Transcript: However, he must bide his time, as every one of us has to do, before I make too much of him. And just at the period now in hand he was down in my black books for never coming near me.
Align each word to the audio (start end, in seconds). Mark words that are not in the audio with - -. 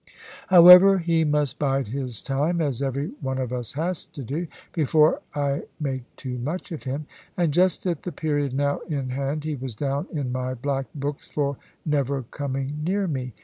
However, 0.47 0.97
he 0.97 1.23
must 1.23 1.59
bide 1.59 1.89
his 1.89 2.23
time, 2.23 2.59
as 2.59 2.81
every 2.81 3.09
one 3.21 3.37
of 3.37 3.53
us 3.53 3.73
has 3.73 4.03
to 4.07 4.23
do, 4.23 4.47
before 4.73 5.21
I 5.35 5.65
make 5.79 6.05
too 6.15 6.39
much 6.39 6.71
of 6.71 6.85
him. 6.85 7.05
And 7.37 7.53
just 7.53 7.85
at 7.85 8.01
the 8.01 8.11
period 8.11 8.51
now 8.51 8.79
in 8.89 9.11
hand 9.11 9.43
he 9.43 9.53
was 9.53 9.75
down 9.75 10.07
in 10.11 10.31
my 10.31 10.55
black 10.55 10.87
books 10.95 11.27
for 11.29 11.57
never 11.85 12.23
coming 12.23 12.79
near 12.83 13.05
me. 13.05 13.35